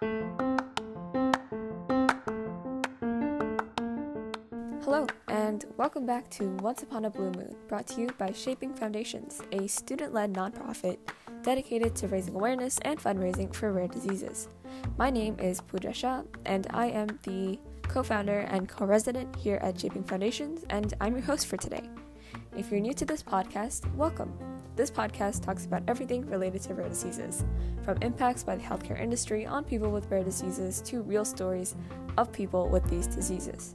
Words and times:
Hello, 0.00 0.16
and 5.28 5.66
welcome 5.76 6.06
back 6.06 6.30
to 6.30 6.48
Once 6.62 6.82
Upon 6.82 7.04
a 7.04 7.10
Blue 7.10 7.30
Moon, 7.32 7.54
brought 7.68 7.86
to 7.88 8.00
you 8.00 8.08
by 8.16 8.32
Shaping 8.32 8.72
Foundations, 8.72 9.42
a 9.52 9.66
student 9.66 10.14
led 10.14 10.32
nonprofit 10.32 10.96
dedicated 11.42 11.94
to 11.96 12.08
raising 12.08 12.34
awareness 12.34 12.78
and 12.78 12.98
fundraising 12.98 13.54
for 13.54 13.74
rare 13.74 13.88
diseases. 13.88 14.48
My 14.96 15.10
name 15.10 15.38
is 15.38 15.60
Pooja 15.60 15.92
Shah, 15.92 16.22
and 16.46 16.66
I 16.70 16.86
am 16.86 17.18
the 17.24 17.58
co 17.82 18.02
founder 18.02 18.38
and 18.38 18.70
co 18.70 18.86
resident 18.86 19.36
here 19.36 19.58
at 19.60 19.78
Shaping 19.78 20.04
Foundations, 20.04 20.64
and 20.70 20.94
I'm 21.02 21.12
your 21.12 21.26
host 21.26 21.46
for 21.46 21.58
today. 21.58 21.90
If 22.56 22.70
you're 22.70 22.80
new 22.80 22.94
to 22.94 23.04
this 23.04 23.22
podcast, 23.22 23.94
welcome. 23.96 24.49
This 24.80 24.90
podcast 24.90 25.44
talks 25.44 25.66
about 25.66 25.82
everything 25.88 26.24
related 26.24 26.62
to 26.62 26.72
rare 26.72 26.88
diseases, 26.88 27.44
from 27.82 27.98
impacts 28.00 28.42
by 28.42 28.56
the 28.56 28.62
healthcare 28.62 28.98
industry 28.98 29.44
on 29.44 29.62
people 29.62 29.90
with 29.90 30.10
rare 30.10 30.24
diseases 30.24 30.80
to 30.86 31.02
real 31.02 31.26
stories 31.26 31.74
of 32.16 32.32
people 32.32 32.66
with 32.66 32.88
these 32.88 33.06
diseases. 33.06 33.74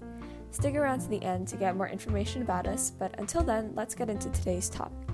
Stick 0.49 0.73
around 0.73 1.01
to 1.01 1.07
the 1.07 1.21
end 1.21 1.47
to 1.49 1.57
get 1.57 1.77
more 1.77 1.87
information 1.87 2.41
about 2.41 2.65
us, 2.65 2.89
but 2.89 3.13
until 3.19 3.43
then, 3.43 3.71
let's 3.75 3.93
get 3.93 4.09
into 4.09 4.31
today's 4.31 4.67
topic. 4.67 5.07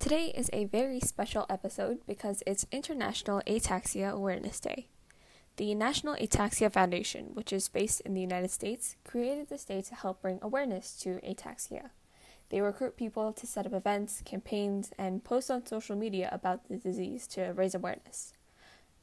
Today 0.00 0.32
is 0.34 0.50
a 0.52 0.64
very 0.64 0.98
special 0.98 1.46
episode 1.48 1.98
because 2.08 2.42
it's 2.48 2.66
International 2.72 3.40
Ataxia 3.46 4.10
Awareness 4.10 4.58
Day. 4.58 4.88
The 5.56 5.74
National 5.74 6.14
Ataxia 6.14 6.72
Foundation, 6.72 7.30
which 7.34 7.52
is 7.52 7.68
based 7.68 8.00
in 8.00 8.14
the 8.14 8.22
United 8.22 8.50
States, 8.50 8.96
created 9.04 9.50
this 9.50 9.66
day 9.66 9.82
to 9.82 9.94
help 9.94 10.22
bring 10.22 10.38
awareness 10.40 10.94
to 11.00 11.20
ataxia. 11.22 11.90
They 12.48 12.62
recruit 12.62 12.96
people 12.96 13.34
to 13.34 13.46
set 13.46 13.66
up 13.66 13.74
events, 13.74 14.22
campaigns, 14.24 14.92
and 14.98 15.22
post 15.22 15.50
on 15.50 15.66
social 15.66 15.94
media 15.94 16.30
about 16.32 16.68
the 16.68 16.78
disease 16.78 17.26
to 17.28 17.52
raise 17.52 17.74
awareness. 17.74 18.32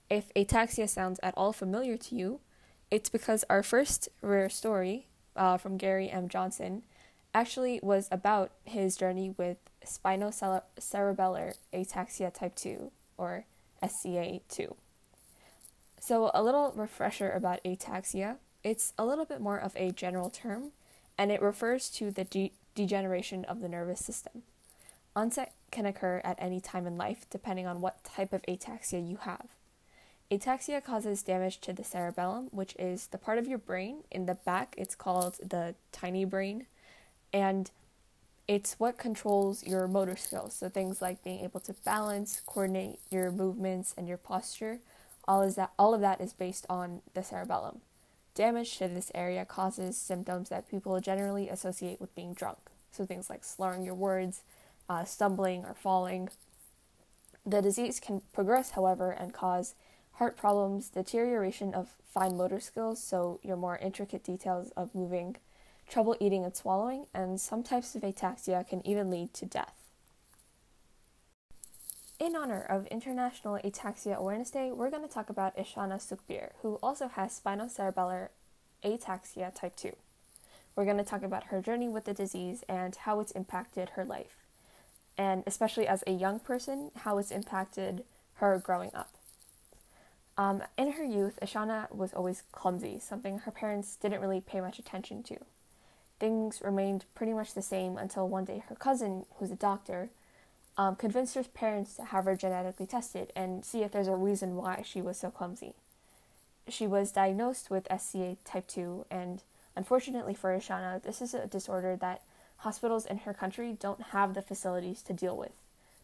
If 0.10 0.34
ataxia 0.34 0.90
sounds 0.90 1.20
at 1.22 1.36
all 1.38 1.54
familiar 1.54 1.98
to 1.98 2.16
you, 2.16 2.40
it's 2.90 3.10
because 3.10 3.46
our 3.48 3.62
first 3.62 4.10
rare 4.24 4.50
story 4.50 5.06
uh, 5.36 5.58
from 5.58 5.78
Gary 5.78 6.10
M. 6.10 6.28
Johnson 6.28 6.82
actually 7.32 7.80
was 7.84 8.08
about 8.12 8.52
his 8.64 8.98
journey 8.98 9.36
with 9.38 9.58
spinocerebellar 9.86 11.54
ataxia 11.72 12.34
type 12.34 12.56
2, 12.56 12.92
or 13.18 13.46
SCA2. 13.84 14.76
So, 16.00 16.32
a 16.34 16.42
little 16.42 16.74
refresher 16.76 17.32
about 17.32 17.64
ataxia 17.64 18.38
it's 18.64 18.94
a 18.98 19.06
little 19.06 19.26
bit 19.26 19.40
more 19.40 19.58
of 19.58 19.76
a 19.76 19.92
general 19.92 20.30
term, 20.30 20.72
and 21.18 21.32
it 21.32 21.42
refers 21.42 21.90
to 21.92 22.12
the 22.12 22.26
de- 22.26 22.52
degeneration 22.76 23.46
of 23.46 23.62
the 23.62 23.70
nervous 23.70 24.04
system. 24.04 24.44
Onset 25.16 25.54
can 25.72 25.86
occur 25.86 26.22
at 26.24 26.38
any 26.40 26.60
time 26.60 26.86
in 26.86 26.98
life, 26.98 27.26
depending 27.30 27.66
on 27.66 27.82
what 27.82 28.04
type 28.04 28.34
of 28.34 28.42
ataxia 28.44 29.00
you 29.00 29.18
have. 29.18 29.48
Ataxia 30.30 30.84
causes 30.84 31.24
damage 31.24 31.60
to 31.62 31.74
the 31.74 31.84
cerebellum, 31.84 32.50
which 32.52 32.76
is 32.78 33.08
the 33.08 33.18
part 33.18 33.40
of 33.40 33.48
your 33.48 33.58
brain 33.58 34.04
in 34.12 34.26
the 34.26 34.36
back. 34.36 34.76
It's 34.78 34.94
called 34.94 35.38
the 35.38 35.74
tiny 35.92 36.26
brain, 36.26 36.68
and 37.34 37.72
it's 38.48 38.80
what 38.80 38.98
controls 38.98 39.66
your 39.66 39.88
motor 39.88 40.16
skills. 40.16 40.54
So 40.54 40.70
things 40.70 41.02
like 41.02 41.24
being 41.24 41.44
able 41.44 41.60
to 41.62 41.74
balance, 41.86 42.42
coordinate 42.46 43.00
your 43.10 43.32
movements, 43.32 43.96
and 43.98 44.08
your 44.08 44.18
posture 44.18 44.80
all 45.30 45.44
is 45.44 45.56
that 45.56 45.72
all 45.78 45.94
of 45.94 46.02
that 46.02 46.20
is 46.20 46.34
based 46.34 46.66
on 46.70 47.02
the 47.14 47.24
cerebellum. 47.24 47.82
Damage 48.34 48.80
to 48.80 48.88
this 48.88 49.12
area 49.14 49.46
causes 49.46 49.96
symptoms 49.96 50.50
that 50.50 50.68
people 50.68 51.00
generally 51.00 51.50
associate 51.50 52.02
with 52.02 52.16
being 52.16 52.34
drunk. 52.34 52.58
So 52.92 53.06
things 53.06 53.30
like 53.30 53.44
slurring 53.44 53.84
your 53.84 53.94
words, 53.94 54.42
uh, 54.90 55.04
stumbling, 55.04 55.66
or 55.66 55.76
falling. 55.76 56.30
The 57.46 57.62
disease 57.62 58.00
can 58.00 58.24
progress, 58.34 58.72
however, 58.72 59.12
and 59.12 59.32
cause 59.32 59.76
heart 60.14 60.36
problems, 60.36 60.90
deterioration 60.90 61.76
of 61.76 61.90
fine 62.12 62.36
motor 62.36 62.60
skills, 62.60 63.02
so 63.02 63.40
your 63.44 63.56
more 63.56 63.78
intricate 63.78 64.24
details 64.24 64.72
of 64.76 64.96
moving, 64.96 65.36
trouble 65.88 66.18
eating 66.20 66.44
and 66.44 66.56
swallowing, 66.56 67.06
and 67.14 67.40
some 67.40 67.62
types 67.62 67.94
of 67.94 68.02
ataxia 68.02 68.68
can 68.68 68.86
even 68.86 69.12
lead 69.12 69.32
to 69.36 69.46
death. 69.46 69.79
In 72.20 72.36
honor 72.36 72.66
of 72.68 72.86
International 72.88 73.58
Ataxia 73.64 74.18
Awareness 74.18 74.52
Day, 74.52 74.74
we're 74.74 74.90
going 74.90 75.08
to 75.08 75.14
talk 75.14 75.30
about 75.30 75.56
Ishana 75.56 76.02
Sukhbir, 76.02 76.50
who 76.62 76.78
also 76.84 77.08
has 77.08 77.40
spinocerebellar 77.40 78.28
ataxia 78.84 79.56
type 79.56 79.78
2. 79.78 79.96
We're 80.76 80.84
going 80.84 80.98
to 80.98 81.06
talk 81.06 81.24
about 81.24 81.46
her 81.46 81.62
journey 81.62 81.88
with 81.88 82.04
the 82.04 82.14
disease 82.14 82.66
and 82.68 82.94
how 82.94 83.22
it's 83.22 83.32
impacted 83.32 83.92
her 83.92 84.04
life, 84.04 84.44
and 85.18 85.46
especially 85.48 85.88
as 85.88 86.04
a 86.06 86.12
young 86.12 86.42
person, 86.42 86.92
how 86.94 87.20
it's 87.20 87.32
impacted 87.32 88.04
her 88.36 88.60
growing 88.60 88.92
up. 88.94 89.14
Um, 90.38 90.64
in 90.78 90.92
her 90.94 91.06
youth, 91.06 91.40
Ishana 91.42 91.90
was 91.96 92.12
always 92.12 92.44
clumsy, 92.52 93.00
something 93.00 93.40
her 93.40 93.52
parents 93.52 93.96
didn't 93.96 94.20
really 94.20 94.42
pay 94.42 94.60
much 94.60 94.78
attention 94.78 95.24
to. 95.24 95.38
Things 96.20 96.62
remained 96.62 97.06
pretty 97.16 97.32
much 97.32 97.54
the 97.54 97.62
same 97.62 97.98
until 97.98 98.28
one 98.28 98.44
day 98.44 98.62
her 98.68 98.76
cousin, 98.76 99.26
who's 99.38 99.52
a 99.52 99.56
doctor, 99.56 100.10
um, 100.80 100.96
convinced 100.96 101.36
her 101.36 101.44
parents 101.44 101.96
to 101.96 102.06
have 102.06 102.24
her 102.24 102.38
genetically 102.38 102.86
tested 102.86 103.34
and 103.36 103.66
see 103.66 103.84
if 103.84 103.92
there's 103.92 104.08
a 104.08 104.16
reason 104.16 104.56
why 104.56 104.82
she 104.86 105.02
was 105.02 105.18
so 105.18 105.30
clumsy. 105.30 105.74
She 106.70 106.88
was 106.88 107.12
diagnosed 107.12 107.70
with 107.70 107.86
SCA 107.92 108.38
type 108.46 108.66
2, 108.68 109.06
and 109.12 109.44
unfortunately 109.76 110.34
for 110.34 110.58
Ishana, 110.58 111.04
this 111.04 111.22
is 111.22 111.34
a 111.34 111.48
disorder 111.48 111.98
that 111.98 112.22
hospitals 112.60 113.06
in 113.06 113.18
her 113.20 113.34
country 113.34 113.76
don't 113.78 114.02
have 114.14 114.34
the 114.34 114.42
facilities 114.42 115.02
to 115.02 115.12
deal 115.12 115.36
with 115.36 115.52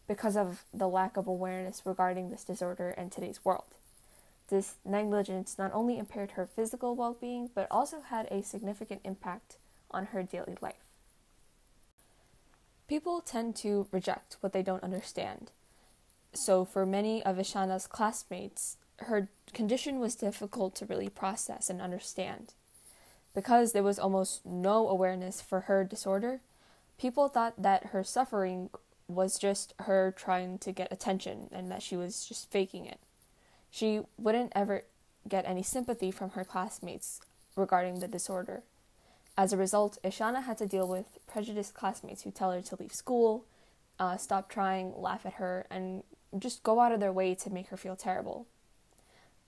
because 0.06 0.36
of 0.36 0.62
the 0.74 0.88
lack 0.88 1.16
of 1.16 1.26
awareness 1.26 1.80
regarding 1.86 2.28
this 2.28 2.44
disorder 2.44 2.90
in 2.98 3.08
today's 3.08 3.42
world. 3.46 3.64
This 4.50 4.74
negligence 4.84 5.58
not 5.58 5.72
only 5.72 5.98
impaired 5.98 6.32
her 6.32 6.44
physical 6.44 6.94
well 6.94 7.16
being, 7.18 7.48
but 7.54 7.66
also 7.70 8.02
had 8.02 8.26
a 8.30 8.42
significant 8.42 9.00
impact 9.04 9.56
on 9.90 10.06
her 10.06 10.22
daily 10.22 10.58
life. 10.60 10.85
People 12.88 13.20
tend 13.20 13.56
to 13.56 13.86
reject 13.90 14.36
what 14.40 14.52
they 14.52 14.62
don't 14.62 14.82
understand. 14.82 15.50
So, 16.32 16.64
for 16.64 16.86
many 16.86 17.22
of 17.22 17.38
Ishana's 17.38 17.86
classmates, 17.86 18.76
her 18.98 19.28
condition 19.52 19.98
was 19.98 20.14
difficult 20.14 20.74
to 20.76 20.86
really 20.86 21.08
process 21.08 21.68
and 21.68 21.80
understand. 21.80 22.54
Because 23.34 23.72
there 23.72 23.82
was 23.82 23.98
almost 23.98 24.46
no 24.46 24.88
awareness 24.88 25.40
for 25.40 25.60
her 25.60 25.84
disorder, 25.84 26.40
people 26.98 27.28
thought 27.28 27.60
that 27.60 27.86
her 27.86 28.04
suffering 28.04 28.70
was 29.08 29.38
just 29.38 29.74
her 29.80 30.12
trying 30.16 30.58
to 30.58 30.72
get 30.72 30.92
attention 30.92 31.48
and 31.52 31.70
that 31.70 31.82
she 31.82 31.96
was 31.96 32.24
just 32.24 32.50
faking 32.50 32.86
it. 32.86 32.98
She 33.70 34.00
wouldn't 34.18 34.52
ever 34.54 34.84
get 35.28 35.46
any 35.46 35.62
sympathy 35.62 36.10
from 36.10 36.30
her 36.30 36.44
classmates 36.44 37.20
regarding 37.56 38.00
the 38.00 38.08
disorder. 38.08 38.62
As 39.38 39.52
a 39.52 39.56
result, 39.56 39.98
Ishana 40.02 40.44
had 40.44 40.56
to 40.58 40.66
deal 40.66 40.88
with 40.88 41.18
prejudiced 41.26 41.74
classmates 41.74 42.22
who 42.22 42.30
tell 42.30 42.52
her 42.52 42.62
to 42.62 42.76
leave 42.76 42.94
school, 42.94 43.44
uh, 43.98 44.16
stop 44.16 44.48
trying, 44.48 44.94
laugh 44.96 45.26
at 45.26 45.34
her, 45.34 45.66
and 45.70 46.02
just 46.38 46.62
go 46.62 46.80
out 46.80 46.92
of 46.92 47.00
their 47.00 47.12
way 47.12 47.34
to 47.34 47.50
make 47.50 47.68
her 47.68 47.76
feel 47.76 47.96
terrible. 47.96 48.46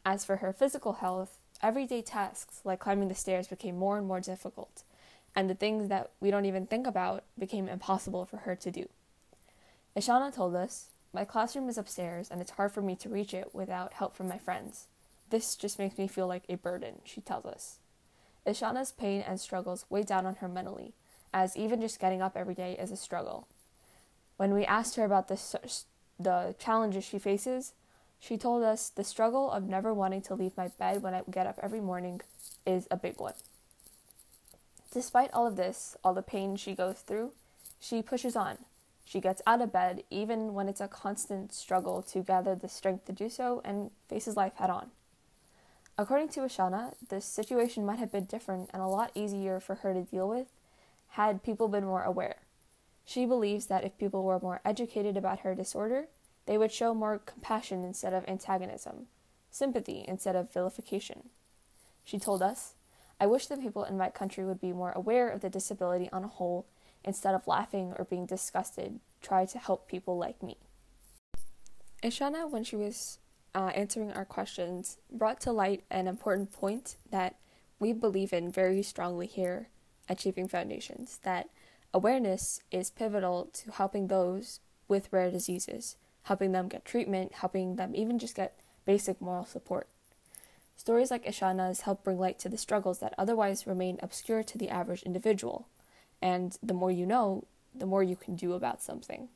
As 0.04 0.24
for 0.24 0.36
her 0.36 0.52
physical 0.52 0.94
health, 0.94 1.38
everyday 1.62 2.02
tasks 2.02 2.60
like 2.64 2.80
climbing 2.80 3.08
the 3.08 3.14
stairs 3.14 3.48
became 3.48 3.78
more 3.78 3.96
and 3.96 4.06
more 4.06 4.20
difficult, 4.20 4.84
and 5.34 5.48
the 5.48 5.54
things 5.54 5.88
that 5.88 6.10
we 6.20 6.30
don't 6.30 6.46
even 6.46 6.66
think 6.66 6.86
about 6.86 7.24
became 7.38 7.68
impossible 7.68 8.26
for 8.26 8.38
her 8.38 8.54
to 8.56 8.70
do. 8.70 8.88
Ishana 9.96 10.34
told 10.34 10.54
us, 10.54 10.90
My 11.14 11.24
classroom 11.24 11.68
is 11.68 11.78
upstairs, 11.78 12.28
and 12.30 12.42
it's 12.42 12.52
hard 12.52 12.72
for 12.72 12.82
me 12.82 12.94
to 12.96 13.08
reach 13.08 13.32
it 13.32 13.54
without 13.54 13.94
help 13.94 14.14
from 14.14 14.28
my 14.28 14.38
friends. 14.38 14.86
This 15.30 15.56
just 15.56 15.78
makes 15.78 15.96
me 15.96 16.08
feel 16.08 16.26
like 16.26 16.44
a 16.48 16.56
burden, 16.56 17.00
she 17.04 17.20
tells 17.22 17.46
us. 17.46 17.78
Ishana's 18.48 18.92
pain 18.92 19.20
and 19.20 19.38
struggles 19.38 19.84
weigh 19.90 20.02
down 20.02 20.26
on 20.26 20.36
her 20.36 20.48
mentally, 20.48 20.94
as 21.32 21.56
even 21.56 21.80
just 21.80 22.00
getting 22.00 22.22
up 22.22 22.36
every 22.36 22.54
day 22.54 22.76
is 22.78 22.90
a 22.90 22.96
struggle. 22.96 23.46
When 24.36 24.54
we 24.54 24.64
asked 24.64 24.96
her 24.96 25.04
about 25.04 25.28
the, 25.28 25.38
the 26.18 26.54
challenges 26.58 27.04
she 27.04 27.18
faces, 27.18 27.72
she 28.18 28.36
told 28.36 28.62
us 28.62 28.88
the 28.88 29.04
struggle 29.04 29.50
of 29.50 29.68
never 29.68 29.92
wanting 29.92 30.22
to 30.22 30.34
leave 30.34 30.56
my 30.56 30.68
bed 30.68 31.02
when 31.02 31.14
I 31.14 31.22
get 31.30 31.46
up 31.46 31.58
every 31.62 31.80
morning 31.80 32.20
is 32.66 32.88
a 32.90 32.96
big 32.96 33.20
one. 33.20 33.34
Despite 34.92 35.32
all 35.32 35.46
of 35.46 35.56
this, 35.56 35.96
all 36.02 36.14
the 36.14 36.22
pain 36.22 36.56
she 36.56 36.74
goes 36.74 37.00
through, 37.00 37.32
she 37.78 38.02
pushes 38.02 38.34
on. 38.34 38.58
She 39.04 39.20
gets 39.20 39.40
out 39.46 39.60
of 39.60 39.72
bed 39.72 40.02
even 40.10 40.54
when 40.54 40.68
it's 40.68 40.80
a 40.80 40.88
constant 40.88 41.52
struggle 41.52 42.02
to 42.02 42.20
gather 42.20 42.54
the 42.54 42.68
strength 42.68 43.06
to 43.06 43.12
do 43.12 43.28
so 43.28 43.62
and 43.64 43.90
faces 44.08 44.36
life 44.36 44.54
head 44.56 44.70
on. 44.70 44.90
According 46.00 46.28
to 46.28 46.40
Ishana, 46.40 46.94
the 47.08 47.20
situation 47.20 47.84
might 47.84 47.98
have 47.98 48.12
been 48.12 48.26
different 48.26 48.70
and 48.72 48.80
a 48.80 48.86
lot 48.86 49.10
easier 49.16 49.58
for 49.58 49.74
her 49.76 49.92
to 49.92 50.04
deal 50.04 50.28
with 50.28 50.46
had 51.08 51.42
people 51.42 51.66
been 51.66 51.84
more 51.84 52.04
aware. 52.04 52.36
She 53.04 53.26
believes 53.26 53.66
that 53.66 53.82
if 53.82 53.98
people 53.98 54.22
were 54.22 54.38
more 54.38 54.60
educated 54.64 55.16
about 55.16 55.40
her 55.40 55.56
disorder, 55.56 56.06
they 56.46 56.56
would 56.56 56.70
show 56.70 56.94
more 56.94 57.18
compassion 57.18 57.82
instead 57.82 58.14
of 58.14 58.24
antagonism, 58.28 59.06
sympathy 59.50 60.04
instead 60.06 60.36
of 60.36 60.52
vilification. 60.52 61.30
She 62.04 62.20
told 62.20 62.42
us, 62.42 62.74
I 63.18 63.26
wish 63.26 63.48
the 63.48 63.56
people 63.56 63.82
in 63.82 63.98
my 63.98 64.08
country 64.08 64.44
would 64.44 64.60
be 64.60 64.72
more 64.72 64.92
aware 64.92 65.28
of 65.28 65.40
the 65.40 65.50
disability 65.50 66.08
on 66.12 66.22
a 66.22 66.28
whole 66.28 66.66
instead 67.04 67.34
of 67.34 67.48
laughing 67.48 67.92
or 67.98 68.04
being 68.04 68.24
disgusted, 68.24 69.00
try 69.20 69.46
to 69.46 69.58
help 69.58 69.88
people 69.88 70.16
like 70.16 70.44
me. 70.44 70.58
Ishana, 72.04 72.48
when 72.48 72.62
she 72.62 72.76
was 72.76 73.18
uh, 73.58 73.72
answering 73.74 74.12
our 74.12 74.24
questions, 74.24 74.98
brought 75.10 75.40
to 75.40 75.50
light 75.50 75.82
an 75.90 76.06
important 76.06 76.52
point 76.52 76.96
that 77.10 77.34
we 77.80 77.92
believe 77.92 78.32
in 78.32 78.52
very 78.52 78.84
strongly 78.84 79.26
here 79.26 79.68
at 80.08 80.20
Shaping 80.20 80.46
Foundations 80.46 81.18
that 81.24 81.48
awareness 81.92 82.60
is 82.70 82.88
pivotal 82.88 83.50
to 83.54 83.72
helping 83.72 84.06
those 84.06 84.60
with 84.86 85.12
rare 85.12 85.28
diseases, 85.32 85.96
helping 86.22 86.52
them 86.52 86.68
get 86.68 86.84
treatment, 86.84 87.32
helping 87.32 87.74
them 87.74 87.96
even 87.96 88.20
just 88.20 88.36
get 88.36 88.56
basic 88.84 89.20
moral 89.20 89.44
support. 89.44 89.88
Stories 90.76 91.10
like 91.10 91.26
Ishana's 91.26 91.80
help 91.80 92.04
bring 92.04 92.20
light 92.20 92.38
to 92.38 92.48
the 92.48 92.56
struggles 92.56 93.00
that 93.00 93.14
otherwise 93.18 93.66
remain 93.66 93.98
obscure 94.00 94.44
to 94.44 94.56
the 94.56 94.70
average 94.70 95.02
individual, 95.02 95.66
and 96.22 96.56
the 96.62 96.74
more 96.74 96.92
you 96.92 97.06
know, 97.06 97.42
the 97.74 97.86
more 97.86 98.04
you 98.04 98.14
can 98.14 98.36
do 98.36 98.52
about 98.52 98.80
something. 98.80 99.30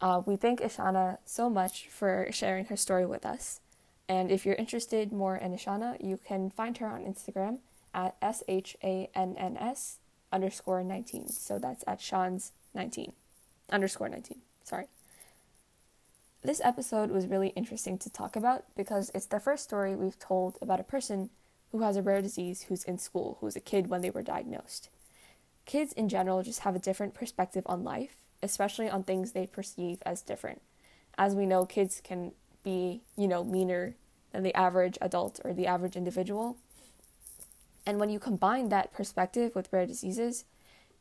Uh, 0.00 0.22
we 0.26 0.36
thank 0.36 0.60
Ishana 0.60 1.18
so 1.24 1.48
much 1.48 1.88
for 1.88 2.28
sharing 2.30 2.66
her 2.66 2.76
story 2.76 3.06
with 3.06 3.24
us. 3.24 3.60
And 4.08 4.30
if 4.30 4.44
you're 4.44 4.54
interested 4.54 5.12
more 5.12 5.36
in 5.36 5.52
Ishana, 5.52 5.96
you 6.04 6.18
can 6.18 6.50
find 6.50 6.78
her 6.78 6.86
on 6.86 7.04
Instagram 7.04 7.58
at 7.94 8.14
S 8.20 8.42
H 8.46 8.76
A 8.84 9.08
N 9.14 9.34
N 9.38 9.56
S 9.56 9.98
underscore 10.32 10.84
19. 10.84 11.28
So 11.28 11.58
that's 11.58 11.82
at 11.86 12.00
Sean's 12.00 12.52
19 12.74 13.12
underscore 13.70 14.08
19. 14.08 14.38
Sorry. 14.62 14.86
This 16.42 16.60
episode 16.62 17.10
was 17.10 17.26
really 17.26 17.48
interesting 17.48 17.98
to 17.98 18.10
talk 18.10 18.36
about 18.36 18.64
because 18.76 19.10
it's 19.14 19.26
the 19.26 19.40
first 19.40 19.64
story 19.64 19.96
we've 19.96 20.18
told 20.18 20.56
about 20.62 20.78
a 20.78 20.84
person 20.84 21.30
who 21.72 21.80
has 21.80 21.96
a 21.96 22.02
rare 22.02 22.22
disease 22.22 22.62
who's 22.62 22.84
in 22.84 22.98
school, 22.98 23.38
who's 23.40 23.56
a 23.56 23.60
kid 23.60 23.88
when 23.88 24.02
they 24.02 24.10
were 24.10 24.22
diagnosed. 24.22 24.88
Kids 25.64 25.92
in 25.94 26.08
general 26.08 26.44
just 26.44 26.60
have 26.60 26.76
a 26.76 26.80
different 26.80 27.14
perspective 27.14 27.64
on 27.66 27.82
life, 27.82 28.16
especially 28.42 28.88
on 28.88 29.02
things 29.02 29.32
they 29.32 29.46
perceive 29.46 30.02
as 30.04 30.22
different. 30.22 30.62
As 31.18 31.34
we 31.34 31.46
know, 31.46 31.64
kids 31.64 32.00
can 32.02 32.32
be, 32.62 33.02
you 33.16 33.28
know, 33.28 33.44
meaner 33.44 33.96
than 34.32 34.42
the 34.42 34.54
average 34.54 34.98
adult 35.00 35.40
or 35.44 35.52
the 35.52 35.66
average 35.66 35.96
individual. 35.96 36.56
And 37.86 37.98
when 37.98 38.10
you 38.10 38.18
combine 38.18 38.68
that 38.68 38.92
perspective 38.92 39.54
with 39.54 39.72
rare 39.72 39.86
diseases, 39.86 40.44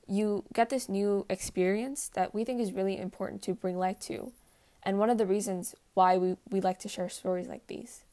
you 0.08 0.44
get 0.54 0.70
this 0.70 0.88
new 0.88 1.26
experience 1.30 2.10
that 2.14 2.34
we 2.34 2.44
think 2.44 2.62
is 2.62 2.72
really 2.72 2.98
important 2.98 3.42
to 3.42 3.54
bring 3.54 3.78
light 3.78 4.00
to, 4.02 4.32
and 4.84 5.00
one 5.00 5.10
of 5.10 5.18
the 5.18 5.26
reasons 5.26 5.74
why 5.96 6.16
we, 6.16 6.38
we 6.50 6.62
like 6.62 6.78
to 6.80 6.88
share 6.88 7.10
stories 7.10 7.48
like 7.48 7.66
these. 7.66 8.04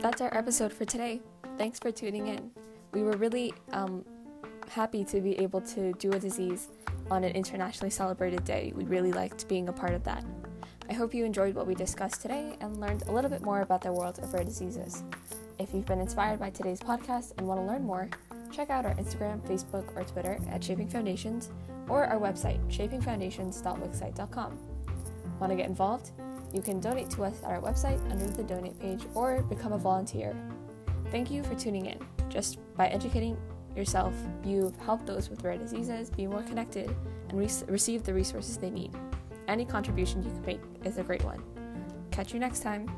That's 0.00 0.20
our 0.20 0.36
episode 0.36 0.72
for 0.72 0.84
today. 0.84 1.20
Thanks 1.58 1.80
for 1.80 1.90
tuning 1.90 2.28
in. 2.28 2.61
We 2.92 3.02
were 3.02 3.16
really 3.16 3.52
um, 3.72 4.04
happy 4.68 5.04
to 5.04 5.20
be 5.20 5.38
able 5.38 5.60
to 5.62 5.92
do 5.94 6.12
a 6.12 6.18
disease 6.18 6.68
on 7.10 7.24
an 7.24 7.32
internationally 7.32 7.90
celebrated 7.90 8.44
day. 8.44 8.72
We 8.74 8.84
really 8.84 9.12
liked 9.12 9.48
being 9.48 9.68
a 9.68 9.72
part 9.72 9.94
of 9.94 10.04
that. 10.04 10.24
I 10.88 10.94
hope 10.94 11.14
you 11.14 11.24
enjoyed 11.24 11.54
what 11.54 11.66
we 11.66 11.74
discussed 11.74 12.22
today 12.22 12.56
and 12.60 12.80
learned 12.80 13.04
a 13.06 13.12
little 13.12 13.30
bit 13.30 13.42
more 13.42 13.62
about 13.62 13.82
the 13.82 13.92
world 13.92 14.18
of 14.18 14.32
rare 14.34 14.44
diseases. 14.44 15.04
If 15.58 15.72
you've 15.72 15.86
been 15.86 16.00
inspired 16.00 16.38
by 16.40 16.50
today's 16.50 16.80
podcast 16.80 17.32
and 17.38 17.46
want 17.46 17.60
to 17.60 17.66
learn 17.66 17.84
more, 17.84 18.10
check 18.50 18.68
out 18.68 18.84
our 18.84 18.94
Instagram, 18.96 19.40
Facebook, 19.48 19.96
or 19.96 20.04
Twitter 20.04 20.38
at 20.50 20.62
Shaping 20.62 20.88
Foundations 20.88 21.50
or 21.88 22.04
our 22.04 22.18
website, 22.18 22.60
shapingfoundations.wixsite.com. 22.68 24.58
Want 25.38 25.50
to 25.50 25.56
get 25.56 25.68
involved? 25.68 26.10
You 26.52 26.60
can 26.60 26.80
donate 26.80 27.10
to 27.10 27.24
us 27.24 27.42
at 27.42 27.50
our 27.50 27.60
website 27.60 27.98
under 28.10 28.26
the 28.26 28.42
donate 28.42 28.78
page 28.78 29.02
or 29.14 29.42
become 29.42 29.72
a 29.72 29.78
volunteer. 29.78 30.36
Thank 31.10 31.30
you 31.30 31.42
for 31.42 31.54
tuning 31.54 31.86
in. 31.86 31.98
Just 32.32 32.58
by 32.76 32.88
educating 32.88 33.36
yourself, 33.76 34.14
you've 34.42 34.74
helped 34.76 35.06
those 35.06 35.28
with 35.28 35.44
rare 35.44 35.58
diseases 35.58 36.08
be 36.08 36.26
more 36.26 36.42
connected 36.42 36.94
and 37.28 37.38
re- 37.38 37.48
receive 37.68 38.02
the 38.04 38.14
resources 38.14 38.56
they 38.56 38.70
need. 38.70 38.92
Any 39.48 39.66
contribution 39.66 40.22
you 40.22 40.30
can 40.30 40.42
make 40.42 40.60
is 40.84 40.96
a 40.96 41.02
great 41.02 41.24
one. 41.24 41.42
Catch 42.10 42.32
you 42.32 42.40
next 42.40 42.60
time. 42.60 42.88